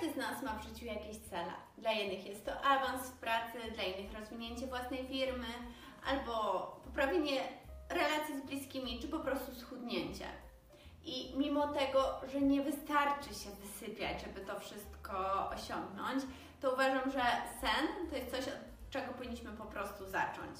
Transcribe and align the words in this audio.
Każdy 0.00 0.14
z 0.14 0.16
nas 0.16 0.42
ma 0.42 0.58
w 0.58 0.62
życiu 0.62 0.86
jakieś 0.86 1.18
cele. 1.18 1.52
Dla 1.78 1.92
jednych 1.92 2.26
jest 2.26 2.44
to 2.44 2.60
awans 2.60 3.02
w 3.10 3.18
pracy, 3.18 3.58
dla 3.74 3.82
innych 3.82 4.18
rozwinięcie 4.20 4.66
własnej 4.66 5.06
firmy 5.06 5.46
albo 6.06 6.32
poprawienie 6.84 7.40
relacji 7.88 8.40
z 8.40 8.46
bliskimi, 8.46 9.00
czy 9.00 9.08
po 9.08 9.20
prostu 9.20 9.54
schudnięcie. 9.54 10.24
I 11.04 11.34
mimo 11.36 11.68
tego, 11.68 12.20
że 12.32 12.40
nie 12.40 12.62
wystarczy 12.62 13.28
się 13.34 13.50
wysypiać, 13.50 14.22
żeby 14.22 14.40
to 14.40 14.60
wszystko 14.60 15.48
osiągnąć, 15.50 16.22
to 16.60 16.72
uważam, 16.72 17.10
że 17.10 17.22
sen 17.60 18.10
to 18.10 18.16
jest 18.16 18.30
coś, 18.30 18.48
od 18.48 18.90
czego 18.90 19.12
powinniśmy 19.12 19.52
po 19.52 19.64
prostu 19.64 20.08
zacząć. 20.08 20.56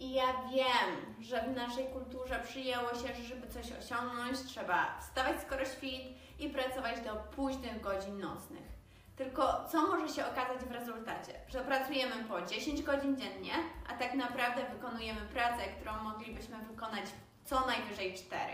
I 0.00 0.12
ja 0.12 0.26
wiem, 0.52 1.14
że 1.20 1.42
w 1.42 1.56
naszej 1.56 1.86
kulturze 1.86 2.40
przyjęło 2.44 2.88
się, 2.90 3.14
że 3.14 3.22
żeby 3.22 3.48
coś 3.48 3.72
osiągnąć, 3.72 4.42
trzeba 4.46 4.98
wstawać 5.00 5.42
skoro 5.42 5.64
świt 5.64 6.02
i 6.38 6.48
pracować 6.48 7.00
do 7.00 7.16
późnych 7.36 7.80
godzin 7.80 8.18
nocnych. 8.18 8.74
Tylko 9.16 9.64
co 9.72 9.86
może 9.86 10.14
się 10.14 10.26
okazać 10.26 10.58
w 10.58 10.70
rezultacie? 10.70 11.32
Że 11.48 11.60
pracujemy 11.60 12.24
po 12.24 12.42
10 12.42 12.82
godzin 12.82 13.16
dziennie, 13.16 13.52
a 13.88 13.96
tak 13.96 14.14
naprawdę 14.14 14.62
wykonujemy 14.72 15.20
pracę, 15.20 15.62
którą 15.76 16.02
moglibyśmy 16.02 16.58
wykonać 16.58 17.04
co 17.44 17.66
najwyżej 17.66 18.14
4. 18.14 18.52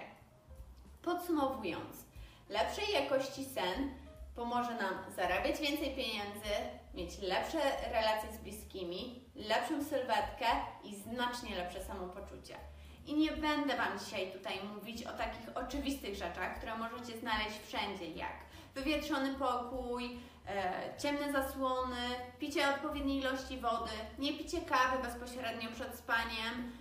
Podsumowując, 1.02 2.04
lepszej 2.48 2.94
jakości 2.94 3.44
sen 3.44 3.94
pomoże 4.36 4.74
nam 4.74 4.94
zarabiać 5.16 5.60
więcej 5.60 5.94
pieniędzy, 5.96 6.50
mieć 6.94 7.18
lepsze 7.18 7.58
relacje 7.92 8.32
z 8.32 8.38
bliskimi, 8.38 9.24
lepszą 9.48 9.84
sylwetkę 9.84 10.46
i 10.84 10.96
znacznie 10.96 11.56
lepsze 11.56 11.84
samopoczucie. 11.84 12.56
I 13.06 13.14
nie 13.14 13.32
będę 13.32 13.76
Wam 13.76 13.98
dzisiaj 13.98 14.32
tutaj 14.32 14.60
mówić 14.74 15.06
o 15.06 15.12
takich 15.12 15.56
oczywistych 15.56 16.14
rzeczach, 16.14 16.56
które 16.56 16.76
możecie 16.76 17.18
znaleźć 17.18 17.60
wszędzie, 17.66 18.10
jak 18.10 18.32
wywietrzony 18.74 19.34
pokój, 19.34 20.20
e, 20.48 20.72
ciemne 20.98 21.32
zasłony, 21.32 21.96
picie 22.38 22.74
odpowiedniej 22.74 23.18
ilości 23.18 23.58
wody, 23.58 23.90
nie 24.18 24.32
picie 24.32 24.60
kawy 24.60 25.02
bezpośrednio 25.02 25.70
przed 25.70 25.94
spaniem, 25.98 26.72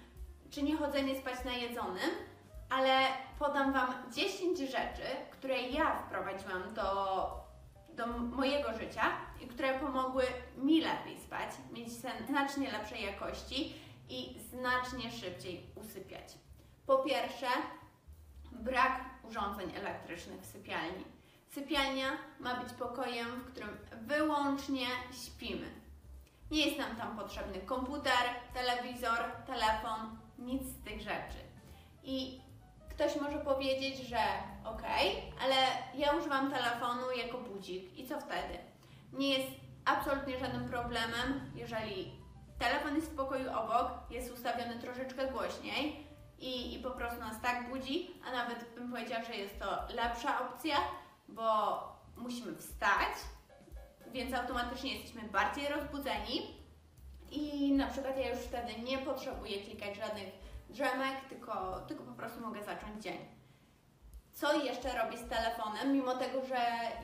czy 0.51 0.63
nie 0.63 0.77
chodzenie 0.77 1.19
spać 1.19 1.45
na 1.45 1.53
jedzonym, 1.53 2.09
ale 2.69 2.99
podam 3.39 3.73
Wam 3.73 3.93
10 4.11 4.59
rzeczy, 4.59 5.07
które 5.31 5.61
ja 5.61 5.95
wprowadziłam 5.95 6.73
do, 6.73 7.27
do 7.89 8.07
mojego 8.07 8.73
życia 8.73 9.03
i 9.41 9.47
które 9.47 9.79
pomogły 9.79 10.23
mi 10.57 10.81
lepiej 10.81 11.19
spać, 11.19 11.49
mieć 11.71 11.93
sen 11.93 12.27
znacznie 12.27 12.71
lepszej 12.71 13.03
jakości 13.03 13.73
i 14.09 14.39
znacznie 14.39 15.11
szybciej 15.11 15.65
usypiać. 15.75 16.33
Po 16.85 16.97
pierwsze, 16.97 17.47
brak 18.51 19.05
urządzeń 19.23 19.75
elektrycznych 19.75 20.41
w 20.41 20.45
sypialni. 20.45 21.05
Sypialnia 21.49 22.09
ma 22.39 22.55
być 22.55 22.73
pokojem, 22.73 23.27
w 23.27 23.51
którym 23.51 23.77
wyłącznie 24.01 24.87
śpimy. 25.25 25.67
Nie 26.51 26.65
jest 26.65 26.77
nam 26.77 26.95
tam 26.95 27.17
potrzebny 27.17 27.59
komputer, 27.61 28.23
telewizor, 28.53 29.19
telefon, 29.47 30.17
nic 30.39 30.63
z 30.63 30.83
tych 30.83 31.01
rzeczy. 31.01 31.37
I 32.03 32.41
ktoś 32.89 33.15
może 33.21 33.37
powiedzieć, 33.37 34.07
że 34.07 34.19
okej, 34.65 35.11
okay, 35.11 35.43
ale 35.43 35.55
ja 35.95 36.13
używam 36.13 36.51
telefonu 36.51 37.11
jako 37.17 37.37
budzik 37.37 37.97
i 37.99 38.07
co 38.07 38.19
wtedy? 38.19 38.57
Nie 39.13 39.37
jest 39.37 39.51
absolutnie 39.85 40.39
żadnym 40.39 40.69
problemem, 40.69 41.51
jeżeli 41.55 42.11
telefon 42.59 42.95
jest 42.95 43.11
w 43.11 43.15
pokoju 43.15 43.49
obok, 43.49 43.91
jest 44.09 44.33
ustawiony 44.33 44.79
troszeczkę 44.79 45.27
głośniej 45.27 46.07
i, 46.39 46.75
i 46.75 46.83
po 46.83 46.91
prostu 46.91 47.19
nas 47.19 47.41
tak 47.41 47.69
budzi, 47.69 48.21
a 48.27 48.31
nawet 48.31 48.75
bym 48.75 48.91
powiedziała, 48.91 49.23
że 49.23 49.35
jest 49.35 49.59
to 49.59 49.93
lepsza 49.95 50.49
opcja, 50.49 50.75
bo 51.27 51.79
musimy 52.17 52.55
wstać, 52.55 53.15
więc 54.11 54.33
automatycznie 54.33 54.93
jesteśmy 54.93 55.29
bardziej 55.29 55.67
rozbudzeni 55.67 56.59
i 57.31 57.71
na 57.71 57.87
przykład 57.87 58.17
ja 58.17 58.29
już 58.29 58.39
wtedy 58.39 58.81
nie 58.81 58.97
potrzebuję 58.97 59.61
klikać 59.61 59.95
żadnych 59.97 60.29
drzemek, 60.69 61.15
tylko, 61.29 61.79
tylko 61.87 62.03
po 62.03 62.13
prostu 62.13 62.41
mogę 62.41 62.63
zacząć 62.63 63.03
dzień. 63.03 63.17
Co 64.33 64.63
jeszcze 64.63 65.03
robię 65.03 65.17
z 65.17 65.29
telefonem, 65.29 65.93
mimo 65.93 66.15
tego, 66.15 66.45
że 66.45 66.57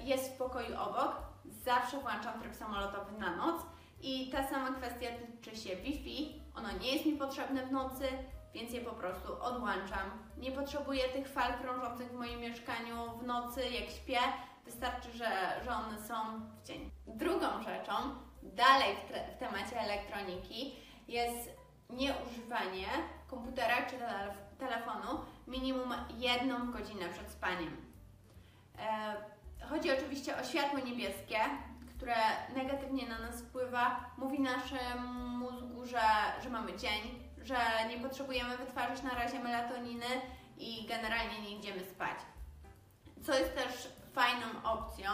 jest 0.04 0.34
w 0.34 0.38
pokoju 0.38 0.82
obok, 0.82 1.25
zawsze 1.50 2.00
włączam 2.00 2.40
tryb 2.40 2.56
samolotowy 2.56 3.18
na 3.18 3.36
noc 3.36 3.62
i 4.02 4.30
ta 4.30 4.48
sama 4.48 4.72
kwestia 4.72 5.08
tyczy 5.42 5.56
się 5.56 5.76
Wi-Fi. 5.76 6.42
Ono 6.56 6.72
nie 6.72 6.94
jest 6.94 7.06
mi 7.06 7.18
potrzebne 7.18 7.66
w 7.66 7.72
nocy, 7.72 8.08
więc 8.54 8.74
je 8.74 8.82
po 8.82 8.92
prostu 8.92 9.44
odłączam. 9.44 10.12
Nie 10.38 10.52
potrzebuję 10.52 11.04
tych 11.04 11.28
fal 11.28 11.54
krążących 11.54 12.12
w 12.12 12.14
moim 12.14 12.40
mieszkaniu 12.40 13.18
w 13.20 13.24
nocy, 13.24 13.70
jak 13.70 13.90
śpię. 13.90 14.20
Wystarczy, 14.66 15.12
że, 15.12 15.62
że 15.64 15.72
one 15.72 16.02
są 16.02 16.16
w 16.40 16.68
dzień. 16.68 16.92
Drugą 17.08 17.64
rzeczą, 17.64 17.94
dalej 18.44 18.96
w, 18.96 19.12
te, 19.12 19.36
w 19.36 19.40
temacie 19.40 19.80
elektroniki, 19.80 20.76
jest 21.08 21.50
nieużywanie 21.90 22.88
komputera 23.28 23.86
czy 23.90 23.96
telefonu 24.58 25.20
minimum 25.48 25.94
jedną 26.18 26.72
godzinę 26.72 27.10
przed 27.10 27.32
spaniem. 27.32 27.78
E, 28.80 29.16
chodzi 29.70 29.92
oczywiście 29.92 30.38
o 30.38 30.44
światło 30.44 30.80
niebieskie, 30.80 31.38
które 31.96 32.16
negatywnie 32.56 33.08
na 33.08 33.20
nas 33.20 33.42
wpływa, 33.42 34.12
mówi 34.18 34.40
naszemu 34.40 35.30
mózgu, 35.30 35.86
że, 35.86 36.02
że 36.44 36.50
mamy 36.50 36.78
dzień, 36.78 37.02
że 37.42 37.58
nie 37.90 37.98
potrzebujemy 37.98 38.58
wytwarzać 38.58 39.04
na 39.04 39.10
razie 39.10 39.40
melatoniny 39.40 40.06
i 40.58 40.86
generalnie 40.88 41.42
nie 41.42 41.58
idziemy 41.58 41.86
spać. 41.86 42.18
Co 43.24 43.40
jest 43.40 43.56
też 43.56 43.90
fajną 44.14 44.46
opcją, 44.64 45.12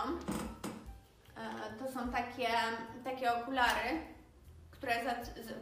e, 1.37 1.73
to 1.79 1.91
są 1.91 2.09
takie, 2.11 2.47
takie 3.03 3.33
okulary, 3.33 4.01
które 4.71 4.93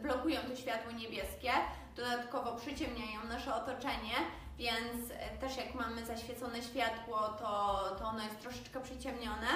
blokują 0.02 0.40
to 0.40 0.56
światło 0.56 0.92
niebieskie, 0.92 1.50
dodatkowo 1.96 2.56
przyciemniają 2.56 3.24
nasze 3.28 3.54
otoczenie, 3.54 4.14
więc 4.60 5.08
też 5.40 5.56
jak 5.56 5.74
mamy 5.74 6.06
zaświecone 6.06 6.62
światło, 6.62 7.18
to, 7.18 7.80
to 7.98 8.04
ono 8.04 8.22
jest 8.22 8.40
troszeczkę 8.40 8.80
przyciemnione 8.80 9.48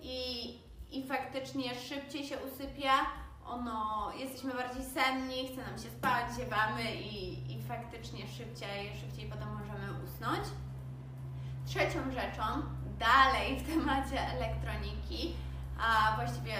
i, 0.00 0.48
i 0.90 1.06
faktycznie 1.06 1.74
szybciej 1.74 2.26
się 2.26 2.36
usypia, 2.38 2.92
ono, 3.46 4.10
jesteśmy 4.18 4.54
bardziej 4.54 4.84
senni, 4.84 5.48
chce 5.48 5.70
nam 5.70 5.78
się 5.78 5.90
spać, 5.98 6.24
ziewamy 6.38 6.94
i, 6.94 7.32
i 7.52 7.62
faktycznie 7.62 8.28
szybciej, 8.28 8.92
szybciej 9.00 9.30
potem 9.30 9.48
możemy 9.48 10.04
usnąć. 10.04 10.44
Trzecią 11.66 12.10
rzeczą, 12.10 12.42
dalej 12.98 13.60
w 13.60 13.66
temacie 13.72 14.20
elektroniki, 14.20 15.34
a 15.80 16.16
właściwie 16.16 16.56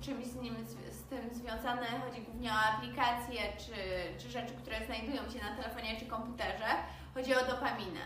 czymś 0.00 0.26
z, 0.26 0.34
nim, 0.34 0.56
z 0.90 1.02
tym 1.04 1.34
związane, 1.34 1.86
chodzi 1.86 2.22
głównie 2.22 2.50
o 2.50 2.74
aplikacje 2.74 3.40
czy, 3.58 3.72
czy 4.18 4.30
rzeczy, 4.30 4.54
które 4.54 4.86
znajdują 4.86 5.30
się 5.30 5.38
na 5.44 5.56
telefonie 5.56 6.00
czy 6.00 6.06
komputerze, 6.06 6.68
chodzi 7.14 7.34
o 7.34 7.46
dopaminę. 7.46 8.00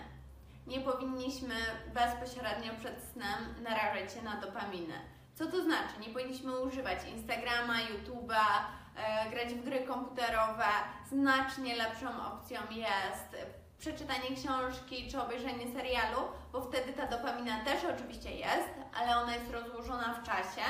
Nie 0.67 0.81
powinniśmy 0.81 1.55
bezpośrednio 1.95 2.73
przed 2.79 3.03
snem 3.13 3.63
narażać 3.63 4.13
się 4.13 4.23
na 4.23 4.41
dopaminę 4.41 4.95
co 5.39 5.47
to 5.47 5.63
znaczy? 5.63 5.95
Nie 6.01 6.09
powinniśmy 6.09 6.61
używać 6.61 6.99
Instagrama, 7.09 7.75
YouTube'a, 7.75 8.45
e, 8.97 9.31
grać 9.31 9.55
w 9.55 9.65
gry 9.65 9.81
komputerowe. 9.81 10.65
Znacznie 11.09 11.77
lepszą 11.77 12.27
opcją 12.27 12.61
jest 12.71 13.37
przeczytanie 13.79 14.37
książki 14.37 15.09
czy 15.11 15.23
obejrzenie 15.23 15.73
serialu, 15.73 16.21
bo 16.53 16.61
wtedy 16.61 16.93
ta 16.93 17.07
dopamina 17.07 17.65
też 17.65 17.85
oczywiście 17.85 18.31
jest, 18.35 18.75
ale 18.95 19.19
ona 19.19 19.35
jest 19.35 19.51
rozłożona 19.51 20.15
w 20.15 20.27
czasie. 20.27 20.63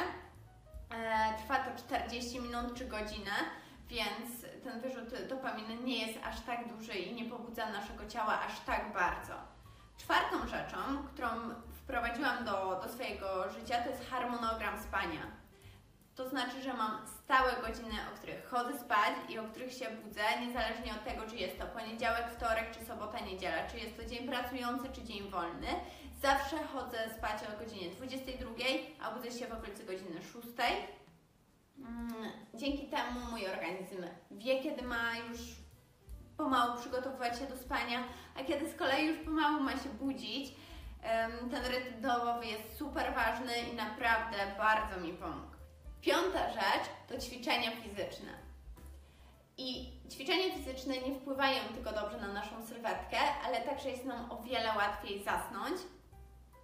E, 0.91 1.35
trwa 1.39 1.57
to 1.57 1.79
40 1.79 2.41
minut 2.41 2.75
czy 2.75 2.87
godzinę, 2.87 3.33
więc 3.89 4.47
ten 4.65 4.81
wyrzut 4.81 5.29
dopaminy 5.29 5.77
nie 5.77 6.07
jest 6.07 6.19
aż 6.27 6.41
tak 6.41 6.69
duży 6.69 6.93
i 6.93 7.15
nie 7.15 7.31
pobudza 7.31 7.71
naszego 7.71 8.07
ciała 8.07 8.41
aż 8.41 8.61
tak 8.61 8.93
bardzo. 8.93 9.33
Czwartą 9.99 10.49
rzeczą, 10.49 10.79
którą 11.13 11.29
wprowadziłam 11.73 12.45
do, 12.45 12.81
do 12.83 12.89
swojego 12.89 13.51
życia, 13.51 13.83
to 13.83 13.91
jest 13.91 14.11
harmonogram 14.11 14.83
spania. 14.83 15.23
To 16.15 16.29
znaczy, 16.29 16.63
że 16.63 16.75
mam 16.75 17.07
stałe 17.07 17.53
godziny, 17.67 17.95
o 18.13 18.17
których 18.17 18.49
chodzę 18.49 18.79
spać 18.79 19.13
i 19.29 19.39
o 19.39 19.45
których 19.45 19.73
się 19.73 19.91
budzę, 19.91 20.23
niezależnie 20.41 20.93
od 20.93 21.05
tego, 21.05 21.31
czy 21.31 21.37
jest 21.37 21.59
to 21.59 21.67
poniedziałek, 21.67 22.31
wtorek, 22.37 22.71
czy 22.71 22.85
sobota, 22.85 23.21
niedziela, 23.21 23.67
czy 23.71 23.79
jest 23.79 23.97
to 23.97 24.05
dzień 24.05 24.29
pracujący, 24.29 24.89
czy 24.93 25.03
dzień 25.03 25.31
wolny. 25.31 25.67
Zawsze 26.23 26.57
chodzę 26.65 26.99
spać 27.19 27.41
o 27.43 27.65
godzinie 27.65 27.91
22, 27.91 28.51
a 29.03 29.11
budzę 29.11 29.31
się 29.31 29.47
w 29.47 29.53
okolicy 29.53 29.85
godziny 29.85 30.23
6. 30.23 30.47
Mm, 31.79 32.33
dzięki 32.55 32.87
temu 32.87 33.21
mój 33.31 33.47
organizm 33.47 33.97
wie, 34.31 34.63
kiedy 34.63 34.83
ma 34.83 35.17
już 35.17 35.41
pomału 36.37 36.81
przygotowywać 36.81 37.39
się 37.39 37.47
do 37.47 37.57
spania, 37.57 38.05
a 38.37 38.45
kiedy 38.45 38.71
z 38.71 38.75
kolei 38.75 39.07
już 39.07 39.19
pomału 39.19 39.63
ma 39.63 39.73
się 39.73 39.89
budzić, 39.89 40.55
ten 41.51 41.67
rytm 41.67 42.01
dobowy 42.01 42.47
jest 42.47 42.79
super 42.79 43.15
ważny 43.15 43.53
i 43.73 43.77
naprawdę 43.77 44.37
bardzo 44.59 45.01
mi 45.01 45.13
pomógł. 45.13 45.57
Piąta 46.01 46.53
rzecz 46.53 46.89
to 47.09 47.19
ćwiczenia 47.19 47.71
fizyczne. 47.71 48.33
I 49.57 49.93
ćwiczenia 50.11 50.55
fizyczne 50.55 50.99
nie 50.99 51.15
wpływają 51.15 51.61
tylko 51.75 51.93
dobrze 51.93 52.19
na 52.21 52.33
naszą 52.33 52.67
sylwetkę, 52.67 53.19
ale 53.47 53.61
także 53.61 53.91
jest 53.91 54.05
nam 54.05 54.33
o 54.33 54.43
wiele 54.43 54.69
łatwiej 54.77 55.25
zasnąć 55.25 55.81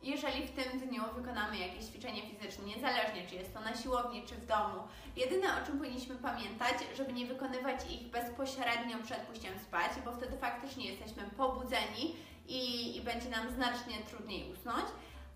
jeżeli 0.05 0.47
w 0.47 0.53
tym 0.53 0.81
dniu 0.81 1.03
wykonamy 1.17 1.59
jakieś 1.59 1.85
ćwiczenie 1.85 2.23
fizyczne, 2.23 2.65
niezależnie 2.65 3.27
czy 3.29 3.35
jest 3.35 3.55
to 3.55 3.61
na 3.61 3.77
siłowni, 3.77 4.23
czy 4.27 4.35
w 4.35 4.47
domu. 4.47 4.83
Jedyne 5.17 5.47
o 5.63 5.67
czym 5.67 5.79
powinniśmy 5.79 6.17
pamiętać, 6.17 6.75
żeby 6.97 7.13
nie 7.13 7.27
wykonywać 7.27 7.93
ich 7.93 8.11
bezpośrednio 8.11 8.99
przed 9.05 9.19
pójściem 9.19 9.59
spać, 9.59 9.93
bo 10.05 10.13
wtedy 10.13 10.37
faktycznie 10.37 10.91
jesteśmy 10.91 11.23
pobudzeni 11.37 12.17
i, 12.49 12.97
i 12.97 13.01
będzie 13.01 13.29
nam 13.29 13.51
znacznie 13.51 13.99
trudniej 14.11 14.53
usnąć. 14.53 14.85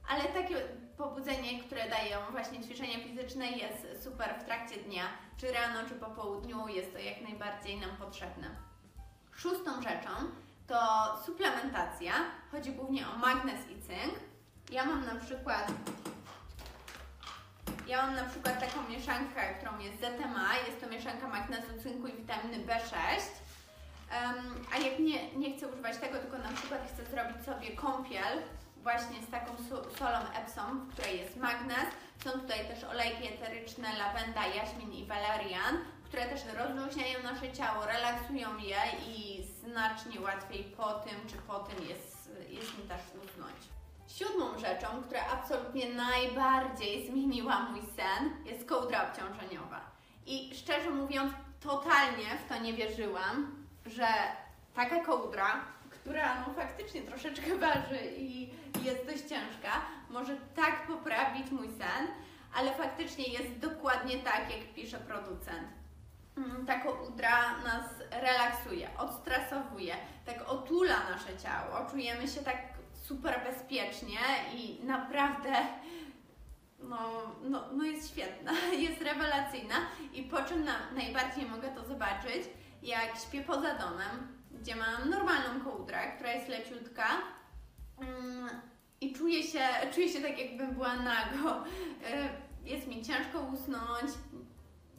Ale 0.09 0.25
takie 0.25 0.57
pobudzenie, 0.97 1.63
które 1.63 1.89
dają 1.89 2.19
właśnie 2.31 2.61
ćwiczenia 2.61 2.99
fizyczne 2.99 3.51
jest 3.51 4.05
super 4.05 4.35
w 4.41 4.45
trakcie 4.45 4.77
dnia, 4.77 5.03
czy 5.37 5.53
rano, 5.53 5.89
czy 5.89 5.95
po 5.95 6.07
południu, 6.07 6.69
jest 6.69 6.93
to 6.93 6.99
jak 6.99 7.21
najbardziej 7.21 7.81
nam 7.81 7.97
potrzebne. 7.97 8.47
Szóstą 9.33 9.83
rzeczą 9.83 10.11
to 10.67 10.77
suplementacja. 11.27 12.13
Chodzi 12.51 12.73
głównie 12.73 13.09
o 13.09 13.17
magnez 13.19 13.71
i 13.71 13.83
cynk. 13.83 14.28
Ja 14.71 14.85
mam 14.85 15.07
na 15.07 15.15
przykład 15.15 15.73
ja 17.87 18.03
mam 18.03 18.15
na 18.15 18.25
przykład 18.25 18.61
taką 18.61 18.89
mieszankę, 18.89 19.55
którą 19.55 19.79
jest 19.79 20.01
ZMA. 20.01 20.57
Jest 20.67 20.81
to 20.81 20.87
mieszanka 20.89 21.29
magnezu, 21.29 21.83
cynku 21.83 22.07
i 22.07 22.13
witaminy 22.13 22.59
B6. 22.59 22.93
Um, 22.95 24.67
a 24.75 24.79
jak 24.79 24.99
nie, 24.99 25.35
nie 25.35 25.57
chcę 25.57 25.69
używać 25.69 25.97
tego, 25.97 26.19
tylko 26.19 26.39
na 26.39 26.49
przykład 26.49 26.81
chcę 26.93 27.05
zrobić 27.05 27.45
sobie 27.45 27.77
kąpiel 27.77 28.43
właśnie 28.83 29.23
z 29.23 29.31
taką 29.31 29.53
solą 29.99 30.19
Epsom, 30.43 30.81
w 30.81 30.93
której 30.93 31.19
jest 31.19 31.37
magnez. 31.37 31.89
Są 32.25 32.31
tutaj 32.31 32.69
też 32.69 32.85
olejki 32.85 33.29
eteryczne, 33.35 33.89
lawenda, 33.99 34.47
jaśmin 34.47 34.93
i 34.93 35.07
valerian, 35.07 35.79
które 36.05 36.27
też 36.27 36.41
rozluźniają 36.59 37.23
nasze 37.23 37.53
ciało, 37.53 37.87
relaksują 37.87 38.59
je 38.59 38.83
i 39.09 39.45
znacznie 39.45 40.21
łatwiej 40.21 40.65
po 40.65 40.95
tym 40.95 41.29
czy 41.31 41.37
po 41.37 41.59
tym 41.59 41.89
jest, 41.89 42.31
jest 42.49 42.79
mi 42.79 42.85
też 42.85 43.01
rzeczą, 44.89 45.03
która 45.03 45.21
absolutnie 45.33 45.89
najbardziej 45.89 47.07
zmieniła 47.07 47.61
mój 47.61 47.81
sen, 47.81 48.31
jest 48.45 48.69
kołdra 48.69 49.09
obciążeniowa. 49.09 49.81
I 50.27 50.55
szczerze 50.55 50.91
mówiąc, 50.91 51.33
totalnie 51.61 52.25
w 52.47 52.49
to 52.49 52.59
nie 52.63 52.73
wierzyłam, 52.73 53.65
że 53.87 54.07
taka 54.75 55.05
kołdra, 55.05 55.65
która 55.91 56.45
no 56.47 56.55
faktycznie 56.55 57.03
troszeczkę 57.03 57.57
waży 57.67 57.99
i 58.17 58.51
jest 58.85 59.07
dość 59.07 59.21
ciężka, 59.21 59.73
może 60.11 60.37
tak 60.57 60.87
poprawić 60.87 61.51
mój 61.51 61.69
sen, 61.69 62.07
ale 62.55 62.75
faktycznie 62.75 63.25
jest 63.25 63.59
dokładnie 63.59 64.19
tak, 64.19 64.51
jak 64.51 64.75
pisze 64.75 64.99
producent. 64.99 65.69
Mm, 66.37 66.67
ta 66.67 66.81
kołdra 66.81 67.59
nas 67.65 67.85
relaksuje, 68.11 68.89
odstresowuje, 68.99 69.95
tak 70.27 70.49
otula 70.49 70.97
nasze 71.11 71.39
ciało, 71.39 71.91
czujemy 71.91 72.29
się 72.29 72.41
tak 72.41 72.78
super 73.09 73.41
bezpiecznie 73.45 74.19
i 74.55 74.85
naprawdę 74.85 75.53
no, 76.79 76.99
no, 77.43 77.65
no 77.73 77.85
jest 77.85 78.11
świetna, 78.11 78.53
jest 78.87 79.03
rewelacyjna 79.03 79.75
i 80.13 80.23
po 80.23 80.43
czym 80.43 80.65
na, 80.65 80.73
najbardziej 80.95 81.47
mogę 81.47 81.69
to 81.69 81.85
zobaczyć, 81.85 82.43
jak 82.83 83.17
śpię 83.17 83.45
poza 83.45 83.75
domem, 83.75 84.39
gdzie 84.61 84.77
mam 84.77 85.11
normalną 85.11 85.61
kołdrę, 85.65 86.13
która 86.17 86.33
jest 86.33 86.49
leciutka 86.49 87.07
mm, 88.01 88.49
i 89.01 89.13
czuję 89.13 89.43
się, 89.43 89.61
czuję 89.95 90.09
się 90.09 90.21
tak 90.21 90.39
jakbym 90.39 90.75
była 90.75 90.97
nago. 90.97 91.65
E, 92.11 92.29
jest 92.65 92.87
mi 92.87 93.05
ciężko 93.05 93.41
usnąć, 93.41 94.11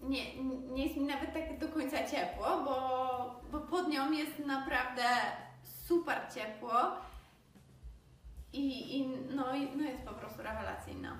nie, 0.01 0.43
nie 0.43 0.83
jest 0.83 0.97
mi 0.97 1.03
nawet 1.03 1.33
tak 1.33 1.59
do 1.59 1.67
końca 1.67 1.97
ciepło, 2.07 2.61
bo, 2.65 3.41
bo 3.51 3.59
pod 3.59 3.87
nią 3.87 4.11
jest 4.11 4.39
naprawdę 4.39 5.03
super 5.87 6.21
ciepło 6.35 6.81
i, 8.53 8.97
i, 8.97 9.07
no, 9.07 9.45
no 9.75 9.83
jest 9.83 10.03
po 10.05 10.13
prostu 10.13 10.43
rewelacyjna. 10.43 11.17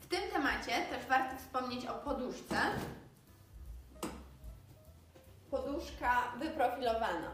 W 0.00 0.06
tym 0.06 0.30
temacie 0.32 0.72
też 0.90 1.06
warto 1.06 1.36
wspomnieć 1.36 1.86
o 1.86 1.94
poduszce. 1.94 2.56
Poduszka 5.50 6.32
wyprofilowana. 6.38 7.30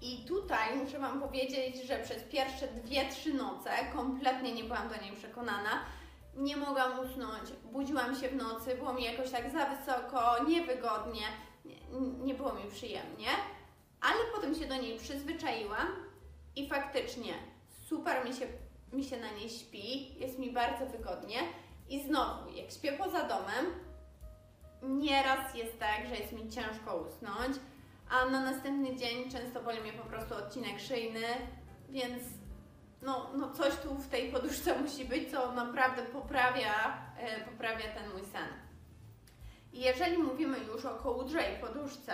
I 0.00 0.24
tutaj 0.24 0.76
muszę 0.76 0.98
Wam 0.98 1.20
powiedzieć, 1.20 1.86
że 1.86 1.98
przez 1.98 2.22
pierwsze 2.22 2.68
dwie, 2.68 3.08
trzy 3.10 3.34
noce 3.34 3.70
kompletnie 3.92 4.52
nie 4.54 4.64
byłam 4.64 4.88
do 4.88 4.96
niej 4.96 5.16
przekonana. 5.16 5.70
Nie 6.36 6.56
mogłam 6.56 6.98
usnąć, 6.98 7.52
budziłam 7.72 8.16
się 8.16 8.28
w 8.28 8.36
nocy, 8.36 8.74
było 8.74 8.92
mi 8.92 9.04
jakoś 9.04 9.30
tak 9.30 9.50
za 9.50 9.66
wysoko, 9.66 10.44
niewygodnie, 10.44 11.22
nie, 11.64 11.76
nie 12.24 12.34
było 12.34 12.52
mi 12.52 12.70
przyjemnie, 12.70 13.28
ale 14.00 14.18
potem 14.34 14.54
się 14.54 14.66
do 14.66 14.76
niej 14.76 14.98
przyzwyczaiłam 14.98 15.86
i 16.56 16.68
faktycznie 16.68 17.34
super 17.88 18.24
mi 18.24 18.34
się, 18.34 18.46
mi 18.92 19.04
się 19.04 19.20
na 19.20 19.30
niej 19.30 19.50
śpi, 19.50 20.18
jest 20.20 20.38
mi 20.38 20.52
bardzo 20.52 20.86
wygodnie. 20.86 21.38
I 21.88 22.02
znowu, 22.02 22.50
jak 22.50 22.70
śpię 22.70 22.92
poza 22.92 23.28
domem, 23.28 23.66
nieraz 24.82 25.54
jest 25.54 25.78
tak, 25.78 26.06
że 26.08 26.16
jest 26.16 26.32
mi 26.32 26.50
ciężko 26.50 26.96
usnąć, 26.96 27.56
a 28.10 28.24
na 28.24 28.40
następny 28.40 28.96
dzień 28.96 29.30
często 29.30 29.62
boli 29.62 29.80
mnie 29.80 29.92
po 29.92 30.04
prostu 30.04 30.34
odcinek 30.34 30.80
szyjny, 30.80 31.26
więc 31.90 32.22
no, 33.02 33.30
no 33.34 33.52
coś 33.52 33.76
tu 33.76 33.94
w 33.94 34.08
tej 34.08 34.32
poduszce 34.32 34.78
musi 34.82 35.04
być, 35.04 35.30
co 35.30 35.52
naprawdę 35.52 36.02
poprawia, 36.02 36.98
e, 37.18 37.44
poprawia 37.44 37.94
ten 37.94 38.12
mój 38.12 38.24
sen. 38.24 38.48
I 39.72 39.80
jeżeli 39.80 40.18
mówimy 40.18 40.58
już 40.58 40.84
o 40.84 40.94
kołdrze 40.94 41.52
i 41.52 41.60
poduszce, 41.60 42.12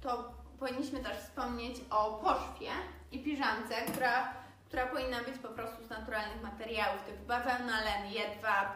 to 0.00 0.32
powinniśmy 0.58 1.00
też 1.00 1.16
wspomnieć 1.16 1.76
o 1.90 2.20
poszwie 2.24 2.70
i 3.12 3.18
piżamce, 3.22 3.74
która, 3.92 4.34
która 4.66 4.86
powinna 4.86 5.22
być 5.22 5.38
po 5.38 5.48
prostu 5.48 5.84
z 5.84 5.90
naturalnych 5.90 6.42
materiałów, 6.42 7.02
typu 7.02 7.26
bawełna, 7.26 7.80
len, 7.80 8.12
jedwab. 8.12 8.68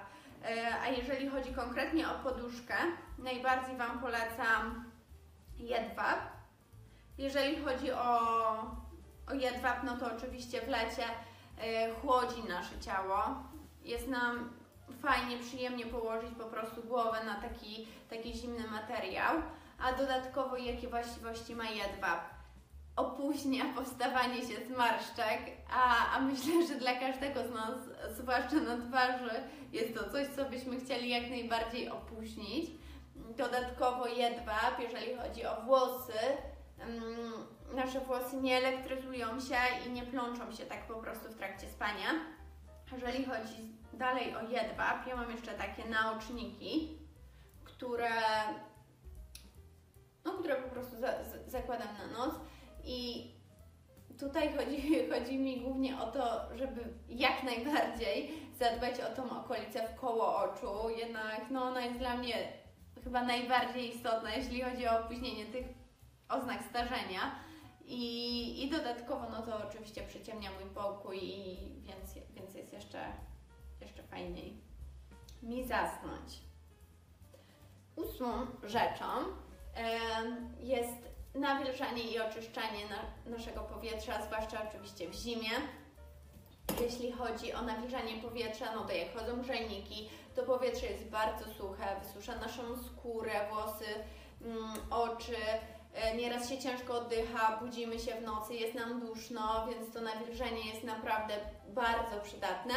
E, 0.44 0.81
a 0.82 0.88
jeżeli 0.88 1.29
chodzi 1.29 1.55
konkretnie 1.55 2.08
o 2.08 2.14
poduszkę, 2.14 2.75
najbardziej 3.19 3.76
Wam 3.76 4.00
polecam 4.00 4.84
jedwab. 5.58 6.19
Jeżeli 7.19 7.64
chodzi 7.64 7.93
o, 7.93 8.20
o 9.31 9.34
jedwab, 9.34 9.82
no 9.84 9.96
to 9.96 10.17
oczywiście 10.17 10.61
w 10.61 10.69
lecie 10.69 11.05
e, 11.58 11.94
chłodzi 11.94 12.44
nasze 12.49 12.81
ciało. 12.81 13.25
Jest 13.82 14.08
nam 14.08 14.50
fajnie, 15.02 15.38
przyjemnie 15.38 15.87
położyć 15.87 16.31
po 16.38 16.44
prostu 16.44 16.82
głowę 16.82 17.25
na 17.25 17.34
taki, 17.34 17.88
taki 18.11 18.34
zimny 18.34 18.69
materiał 18.70 19.43
a 19.82 19.93
dodatkowo 19.93 20.56
jakie 20.56 20.88
właściwości 20.88 21.55
ma 21.55 21.64
jedwab. 21.64 22.31
Opóźnia 23.32 23.64
powstawanie 23.75 24.43
się 24.43 24.67
zmarszczek, 24.67 25.40
a, 25.70 26.12
a 26.17 26.20
myślę, 26.20 26.67
że 26.69 26.75
dla 26.75 26.94
każdego 26.94 27.49
z 27.49 27.50
nas, 27.50 27.75
zwłaszcza 28.11 28.56
na 28.56 28.76
twarzy, 28.88 29.31
jest 29.73 29.94
to 29.94 30.11
coś, 30.11 30.27
co 30.27 30.44
byśmy 30.44 30.81
chcieli 30.81 31.08
jak 31.08 31.31
najbardziej 31.31 31.89
opóźnić. 31.89 32.70
Dodatkowo 33.36 34.06
jedwab, 34.06 34.79
jeżeli 34.79 35.17
chodzi 35.17 35.46
o 35.46 35.62
włosy, 35.65 36.19
um, 36.81 37.77
nasze 37.77 38.01
włosy 38.01 38.36
nie 38.36 38.56
elektryzują 38.56 39.41
się 39.41 39.56
i 39.86 39.91
nie 39.91 40.03
plączą 40.03 40.53
się 40.53 40.67
tak 40.67 40.86
po 40.86 40.94
prostu 40.94 41.29
w 41.29 41.36
trakcie 41.36 41.69
spania. 41.69 42.10
Jeżeli 42.93 43.24
chodzi 43.24 43.77
dalej 43.93 44.36
o 44.36 44.41
jedwab, 44.41 45.06
ja 45.06 45.17
mam 45.17 45.31
jeszcze 45.31 45.53
takie 45.53 45.84
naoczniki, 45.84 46.98
które 47.65 48.10
no, 50.24 50.32
które 50.32 50.56
po 50.56 50.69
prostu 50.69 50.96
za, 50.96 51.08
zakładam 51.46 51.89
na 51.98 52.19
noc 52.19 52.34
i 52.84 53.31
tutaj 54.19 54.55
chodzi, 54.56 54.98
chodzi 55.12 55.39
mi 55.39 55.60
głównie 55.60 56.01
o 56.01 56.12
to, 56.12 56.41
żeby 56.56 56.81
jak 57.08 57.43
najbardziej 57.43 58.31
zadbać 58.58 59.01
o 59.01 59.17
tą 59.17 59.41
okolicę 59.41 59.89
w 59.89 60.01
koło 60.01 60.36
oczu, 60.36 60.91
jednak 60.96 61.51
no, 61.51 61.62
ona 61.62 61.84
jest 61.84 61.98
dla 61.98 62.17
mnie 62.17 62.53
chyba 63.05 63.24
najbardziej 63.24 63.96
istotna, 63.96 64.34
jeśli 64.34 64.62
chodzi 64.62 64.89
o 64.89 65.01
opóźnienie 65.01 65.46
tych 65.46 65.67
oznak 66.29 66.62
starzenia. 66.70 67.34
I, 67.84 68.65
I 68.65 68.70
dodatkowo, 68.70 69.29
no 69.31 69.43
to 69.43 69.69
oczywiście 69.69 70.03
przyciemnia 70.03 70.51
mój 70.51 70.70
pokój, 70.74 71.20
więc, 71.82 72.15
więc 72.34 72.55
jest 72.55 72.72
jeszcze, 72.72 73.12
jeszcze 73.81 74.03
fajniej 74.03 74.56
mi 75.43 75.65
zasnąć. 75.65 76.41
Ósmą 77.96 78.46
rzeczą 78.62 79.05
jest 80.60 81.11
nawilżanie 81.34 82.03
i 82.03 82.20
oczyszczanie 82.20 82.84
na, 82.89 83.31
naszego 83.36 83.60
powietrza, 83.60 84.22
zwłaszcza 84.22 84.69
oczywiście 84.69 85.08
w 85.08 85.15
zimie. 85.15 85.51
Jeśli 86.81 87.12
chodzi 87.12 87.53
o 87.53 87.62
nawilżanie 87.62 88.22
powietrza, 88.22 88.72
no 88.74 88.84
to 88.84 88.93
jak 88.93 89.15
chodzą 89.15 89.43
grzejniki, 89.43 90.08
to 90.36 90.43
powietrze 90.43 90.86
jest 90.86 91.05
bardzo 91.05 91.44
suche, 91.58 92.01
wysusza 92.03 92.34
naszą 92.34 92.62
skórę, 92.82 93.32
włosy, 93.51 93.84
mm, 94.43 94.74
oczy, 94.91 95.36
e, 95.94 96.17
nieraz 96.17 96.48
się 96.48 96.58
ciężko 96.58 96.94
oddycha, 96.94 97.56
budzimy 97.56 97.98
się 97.98 98.15
w 98.15 98.22
nocy, 98.22 98.55
jest 98.55 98.74
nam 98.74 99.01
duszno, 99.01 99.67
więc 99.67 99.94
to 99.94 100.01
nawilżenie 100.01 100.70
jest 100.72 100.84
naprawdę 100.84 101.34
bardzo 101.69 102.20
przydatne. 102.24 102.74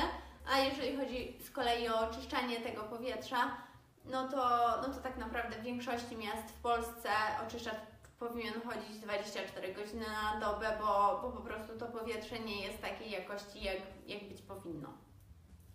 A 0.52 0.60
jeżeli 0.60 0.98
chodzi 0.98 1.38
z 1.46 1.52
kolei 1.52 1.90
o 1.90 2.00
oczyszczanie 2.00 2.60
tego 2.60 2.84
powietrza, 2.84 3.58
no 4.06 4.28
to, 4.28 4.38
no 4.82 4.94
to 4.94 5.00
tak 5.04 5.18
naprawdę 5.18 5.56
w 5.56 5.64
większości 5.64 6.16
miast 6.18 6.50
w 6.50 6.62
Polsce 6.62 7.10
oczyszczacz 7.48 7.78
powinien 8.20 8.62
chodzić 8.62 9.00
24 9.00 9.74
godziny 9.74 10.06
na 10.08 10.40
dobę, 10.40 10.78
bo, 10.80 11.20
bo 11.22 11.32
po 11.32 11.42
prostu 11.42 11.78
to 11.78 11.86
powietrze 11.86 12.40
nie 12.40 12.62
jest 12.62 12.82
takiej 12.82 13.12
jakości, 13.12 13.64
jak, 13.64 13.78
jak 14.08 14.24
być 14.24 14.42
powinno. 14.42 14.90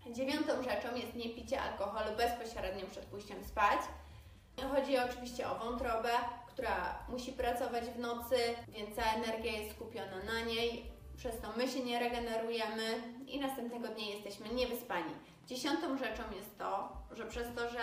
Dziewiątą 0.07 0.63
rzeczą 0.63 0.97
jest 0.97 1.15
nie 1.15 1.31
picie 1.31 1.61
alkoholu 1.61 2.17
bezpośrednio 2.17 2.87
przed 2.87 3.05
pójściem 3.05 3.45
spać. 3.45 3.81
Chodzi 4.75 4.99
oczywiście 4.99 5.51
o 5.51 5.55
wątrobę, 5.55 6.11
która 6.47 6.99
musi 7.09 7.33
pracować 7.33 7.85
w 7.85 7.99
nocy, 7.99 8.37
więc 8.69 8.97
cała 8.97 9.09
energia 9.13 9.53
jest 9.53 9.77
skupiona 9.77 10.23
na 10.27 10.41
niej. 10.41 10.91
Przez 11.17 11.41
to 11.41 11.49
my 11.57 11.69
się 11.69 11.85
nie 11.85 11.99
regenerujemy 11.99 13.03
i 13.27 13.41
następnego 13.41 13.89
dnia 13.89 14.07
jesteśmy 14.07 14.49
niewyspani. 14.49 15.15
Dziesiątą 15.47 15.99
rzeczą 15.99 16.23
jest 16.37 16.59
to, 16.59 16.97
że 17.11 17.27
przez 17.27 17.55
to, 17.55 17.71
że 17.71 17.83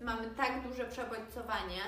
mamy 0.00 0.30
tak 0.30 0.68
duże 0.68 0.84
przebodźcowanie, 0.84 1.80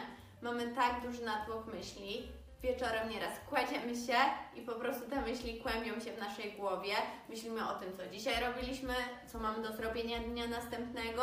mamy 0.42 0.74
tak 0.74 1.02
duży 1.02 1.24
natłok 1.24 1.66
myśli, 1.66 2.28
wieczorem 2.62 3.08
nieraz 3.08 3.32
kładziemy 3.48 3.96
się 3.96 4.16
i 4.54 4.60
po 4.60 4.74
prostu 4.74 5.10
te 5.10 5.22
myśli 5.22 5.60
kłębią 5.60 6.00
się 6.00 6.12
w 6.12 6.18
naszej 6.18 6.52
głowie. 6.52 6.94
Myślimy 7.28 7.68
o 7.68 7.74
tym, 7.74 7.96
co 7.96 8.06
dzisiaj 8.06 8.44
robiliśmy, 8.44 8.94
co 9.32 9.38
mamy 9.38 9.62
do 9.62 9.72
zrobienia 9.72 10.18
dnia 10.18 10.48
następnego 10.48 11.22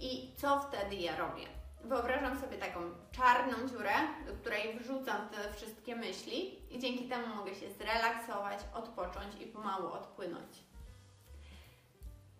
i 0.00 0.34
co 0.36 0.60
wtedy 0.60 0.96
ja 0.96 1.16
robię. 1.16 1.46
Wyobrażam 1.84 2.40
sobie 2.40 2.58
taką 2.58 2.80
czarną 3.12 3.68
dziurę, 3.68 3.92
do 4.26 4.34
której 4.34 4.78
wrzucam 4.78 5.28
te 5.28 5.52
wszystkie 5.52 5.96
myśli 5.96 6.58
i 6.74 6.78
dzięki 6.78 7.08
temu 7.08 7.34
mogę 7.36 7.54
się 7.54 7.70
zrelaksować, 7.70 8.60
odpocząć 8.74 9.34
i 9.40 9.46
pomału 9.46 9.86
odpłynąć. 9.86 10.67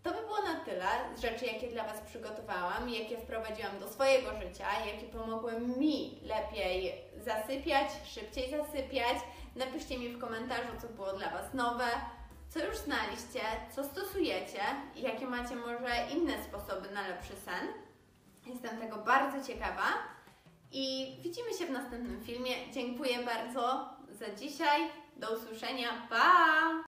To 0.09 0.15
by 0.15 0.21
było 0.21 0.43
na 0.43 0.55
tyle 0.55 0.87
z 1.17 1.21
rzeczy, 1.21 1.47
jakie 1.47 1.69
dla 1.69 1.85
Was 1.85 2.00
przygotowałam, 2.00 2.88
jakie 2.88 3.19
wprowadziłam 3.19 3.79
do 3.79 3.88
swojego 3.88 4.31
życia, 4.41 4.67
jakie 4.87 5.07
pomogły 5.07 5.61
mi 5.61 6.21
lepiej 6.23 6.95
zasypiać, 7.17 7.88
szybciej 8.07 8.50
zasypiać. 8.50 9.17
Napiszcie 9.57 9.99
mi 9.99 10.09
w 10.09 10.21
komentarzu, 10.21 10.69
co 10.83 10.88
było 10.88 11.12
dla 11.12 11.31
Was 11.31 11.55
nowe, 11.55 11.88
co 12.49 12.65
już 12.65 12.77
znaliście, 12.77 13.41
co 13.75 13.85
stosujecie 13.85 14.61
i 14.97 15.03
jakie 15.03 15.27
macie 15.27 15.57
może 15.57 15.91
inne 16.17 16.45
sposoby 16.45 16.91
na 16.91 17.09
lepszy 17.09 17.37
sen. 17.45 17.69
Jestem 18.47 18.79
tego 18.81 18.97
bardzo 18.97 19.47
ciekawa 19.47 19.88
i 20.73 21.17
widzimy 21.23 21.55
się 21.55 21.67
w 21.67 21.71
następnym 21.71 22.25
filmie. 22.25 22.53
Dziękuję 22.73 23.19
bardzo 23.19 23.88
za 24.11 24.35
dzisiaj. 24.35 24.81
Do 25.17 25.37
usłyszenia. 25.37 25.88
Pa! 26.11 26.71